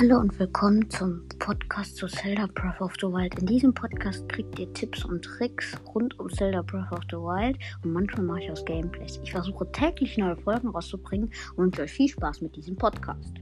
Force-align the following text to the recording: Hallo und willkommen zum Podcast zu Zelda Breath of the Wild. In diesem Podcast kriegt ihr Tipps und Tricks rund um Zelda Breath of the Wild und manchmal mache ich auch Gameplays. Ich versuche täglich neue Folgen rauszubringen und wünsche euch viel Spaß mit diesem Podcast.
Hallo 0.00 0.18
und 0.18 0.36
willkommen 0.40 0.90
zum 0.90 1.22
Podcast 1.38 1.96
zu 1.96 2.08
Zelda 2.08 2.48
Breath 2.52 2.80
of 2.80 2.94
the 3.00 3.06
Wild. 3.06 3.38
In 3.38 3.46
diesem 3.46 3.72
Podcast 3.72 4.28
kriegt 4.28 4.58
ihr 4.58 4.72
Tipps 4.72 5.04
und 5.04 5.24
Tricks 5.24 5.76
rund 5.94 6.18
um 6.18 6.28
Zelda 6.30 6.62
Breath 6.62 6.90
of 6.90 7.04
the 7.10 7.16
Wild 7.16 7.56
und 7.84 7.92
manchmal 7.92 8.26
mache 8.26 8.40
ich 8.40 8.50
auch 8.50 8.64
Gameplays. 8.64 9.20
Ich 9.22 9.30
versuche 9.30 9.70
täglich 9.70 10.18
neue 10.18 10.36
Folgen 10.36 10.68
rauszubringen 10.68 11.30
und 11.54 11.66
wünsche 11.66 11.82
euch 11.82 11.92
viel 11.92 12.08
Spaß 12.08 12.40
mit 12.40 12.56
diesem 12.56 12.74
Podcast. 12.74 13.34